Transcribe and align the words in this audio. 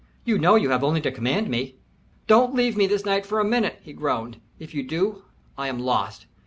"You 0.25 0.39
know 0.39 0.55
you 0.55 0.71
have 0.71 0.83
only 0.83 0.99
to 1.01 1.11
command 1.11 1.47
me." 1.47 1.75
"Don't 2.25 2.55
leave 2.55 2.75
me 2.75 2.87
this 2.87 3.05
night 3.05 3.23
for 3.23 3.39
a 3.39 3.43
minute," 3.45 3.77
he 3.83 3.93
groaned. 3.93 4.41
"If 4.57 4.73
you 4.73 4.81
do, 4.81 5.21
I 5.59 5.67
am 5.67 5.77
lost. 5.77 6.25